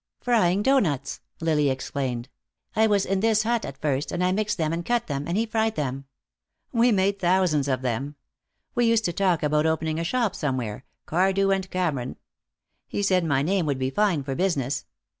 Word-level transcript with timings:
"Frying 0.19 0.63
doughnuts," 0.63 1.19
Lily 1.41 1.69
explained. 1.69 2.27
"I 2.75 2.87
was 2.87 3.05
in 3.05 3.19
this 3.19 3.43
hut 3.43 3.63
at 3.65 3.79
first, 3.79 4.11
and 4.11 4.23
I 4.23 4.31
mixed 4.31 4.57
them 4.57 4.73
and 4.73 4.83
cut 4.83 5.05
them, 5.05 5.27
and 5.27 5.37
he 5.37 5.45
fried 5.45 5.75
them. 5.75 6.05
We 6.71 6.91
made 6.91 7.19
thousands 7.19 7.67
of 7.67 7.83
them. 7.83 8.15
We 8.73 8.87
used 8.87 9.05
to 9.05 9.13
talk 9.13 9.43
about 9.43 9.67
opening 9.67 9.99
a 9.99 10.03
shop 10.03 10.33
somewhere, 10.35 10.85
Cardew 11.05 11.51
and 11.51 11.69
Cameron. 11.69 12.15
He 12.87 13.03
said 13.03 13.23
my 13.23 13.43
name 13.43 13.67
would 13.67 13.77
be 13.77 13.91
fine 13.91 14.23
for 14.23 14.33
business. 14.33 14.87